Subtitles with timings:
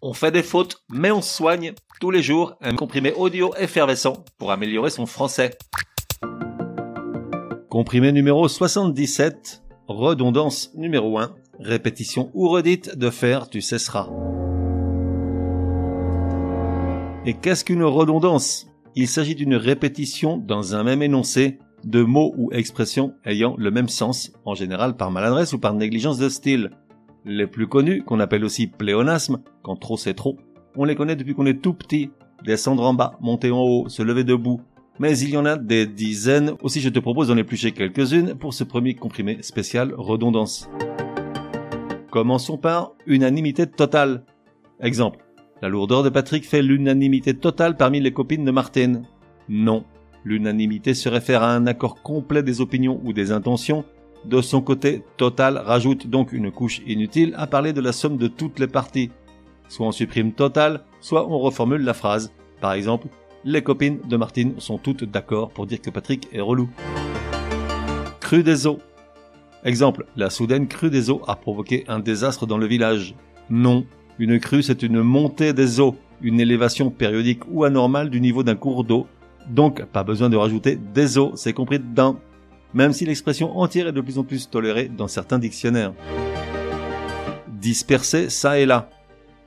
[0.00, 4.52] On fait des fautes, mais on soigne tous les jours un comprimé audio effervescent pour
[4.52, 5.58] améliorer son français.
[7.68, 14.08] Comprimé numéro 77, redondance numéro 1, répétition ou redite de faire tu cesseras.
[17.26, 18.68] Et qu'est-ce qu'une redondance?
[18.94, 23.88] Il s'agit d'une répétition dans un même énoncé de mots ou expressions ayant le même
[23.88, 26.70] sens, en général par maladresse ou par négligence de style.
[27.30, 30.38] Les plus connus, qu'on appelle aussi pléonasmes, quand trop c'est trop,
[30.76, 32.10] on les connaît depuis qu'on est tout petit.
[32.42, 34.62] Descendre en bas, monter en haut, se lever debout.
[34.98, 38.54] Mais il y en a des dizaines, aussi je te propose d'en éplucher quelques-unes pour
[38.54, 40.70] ce premier comprimé spécial redondance.
[42.10, 44.24] Commençons par unanimité totale.
[44.80, 45.18] Exemple.
[45.60, 49.02] La lourdeur de Patrick fait l'unanimité totale parmi les copines de Martine.
[49.50, 49.84] Non.
[50.24, 53.84] L'unanimité se réfère à un accord complet des opinions ou des intentions
[54.24, 58.26] de son côté, Total rajoute donc une couche inutile à parler de la somme de
[58.28, 59.10] toutes les parties.
[59.68, 62.32] Soit on supprime Total, soit on reformule la phrase.
[62.60, 63.08] Par exemple,
[63.44, 66.68] les copines de Martine sont toutes d'accord pour dire que Patrick est relou.
[68.20, 68.78] Crue des eaux.
[69.64, 73.14] Exemple, la soudaine crue des eaux a provoqué un désastre dans le village.
[73.50, 73.86] Non,
[74.18, 78.56] une crue c'est une montée des eaux, une élévation périodique ou anormale du niveau d'un
[78.56, 79.06] cours d'eau.
[79.48, 82.18] Donc, pas besoin de rajouter des eaux, c'est compris dedans
[82.74, 85.94] même si l'expression entière est de plus en plus tolérée dans certains dictionnaires.
[87.48, 88.88] Disperser ça et là.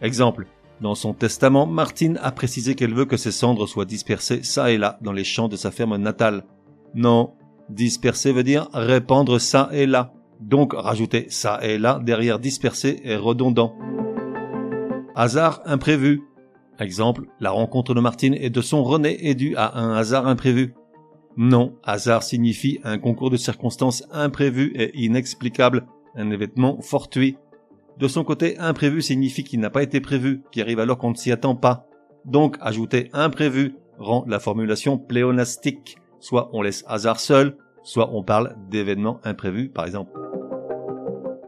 [0.00, 0.46] Exemple.
[0.80, 4.78] Dans son testament, Martine a précisé qu'elle veut que ses cendres soient dispersées ça et
[4.78, 6.44] là dans les champs de sa ferme natale.
[6.94, 7.34] Non,
[7.68, 10.12] disperser veut dire répandre ça et là.
[10.40, 13.76] Donc rajouter ça et là derrière disperser est redondant.
[15.14, 16.22] Hasard imprévu.
[16.80, 20.74] Exemple, la rencontre de Martine et de son René est due à un hasard imprévu.
[21.36, 27.38] Non, hasard signifie un concours de circonstances imprévues et inexplicables, un événement fortuit.
[27.98, 31.16] De son côté, imprévu signifie qu'il n'a pas été prévu, qui arrive alors qu'on ne
[31.16, 31.86] s'y attend pas.
[32.24, 35.96] Donc, ajouter imprévu rend la formulation pléonastique.
[36.20, 40.12] Soit on laisse hasard seul, soit on parle d'événements imprévus, par exemple.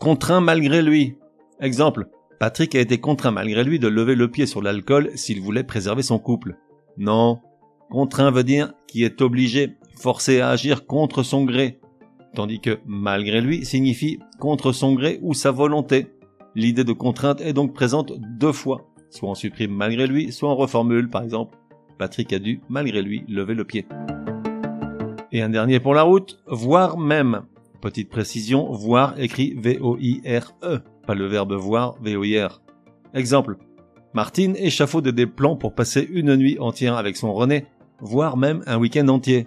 [0.00, 1.16] Contraint malgré lui.
[1.60, 2.08] Exemple.
[2.40, 6.02] Patrick a été contraint malgré lui de lever le pied sur l'alcool s'il voulait préserver
[6.02, 6.56] son couple.
[6.98, 7.40] Non,
[7.92, 11.78] Contraint veut dire qui est obligé, forcé à agir contre son gré,
[12.34, 16.06] tandis que malgré lui signifie contre son gré ou sa volonté.
[16.54, 18.88] L'idée de contrainte est donc présente deux fois.
[19.10, 21.58] Soit on supprime malgré lui, soit on reformule, par exemple,
[21.98, 23.86] Patrick a dû, malgré lui, lever le pied.
[25.30, 27.42] Et un dernier pour la route, voir même.
[27.82, 32.62] Petite précision, voir écrit V-O-I-R-E, pas le verbe voir V-O-I-R.
[33.12, 33.58] Exemple.
[34.14, 37.64] Martine échafaude des plans pour passer une nuit entière avec son René,
[38.02, 39.46] voire même un week-end entier.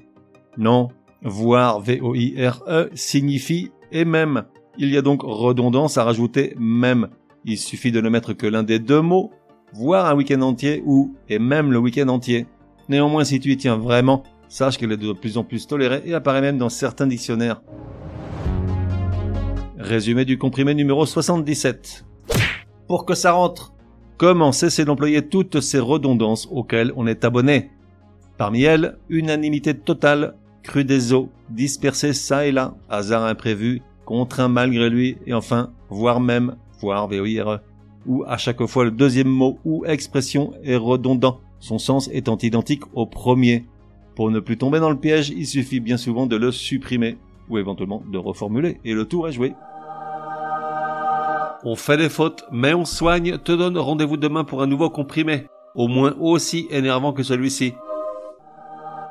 [0.57, 0.87] Non,
[1.21, 4.45] voir V-O-I-R-E signifie et même.
[4.77, 7.09] Il y a donc redondance à rajouter même.
[7.43, 9.31] Il suffit de ne mettre que l'un des deux mots,
[9.73, 12.47] voir un week-end entier ou et même le week-end entier.
[12.89, 16.13] Néanmoins, si tu y tiens vraiment, sache qu'elle est de plus en plus tolérée et
[16.13, 17.61] apparaît même dans certains dictionnaires.
[19.77, 22.05] Résumé du comprimé numéro 77.
[22.87, 23.73] Pour que ça rentre,
[24.17, 27.71] comment cesser d'employer toutes ces redondances auxquelles on est abonné?
[28.37, 34.89] Parmi elles, unanimité totale, crue des eaux, dispersée ça et là, hasard imprévu, contraint malgré
[34.89, 37.61] lui, et enfin, voire même, voire VOIRE,
[38.05, 42.83] où à chaque fois le deuxième mot ou expression est redondant, son sens étant identique
[42.93, 43.65] au premier.
[44.15, 47.17] Pour ne plus tomber dans le piège, il suffit bien souvent de le supprimer,
[47.49, 49.53] ou éventuellement de reformuler, et le tour est joué.
[51.63, 55.47] On fait des fautes, mais on soigne, te donne rendez-vous demain pour un nouveau comprimé,
[55.73, 57.73] au moins aussi énervant que celui-ci.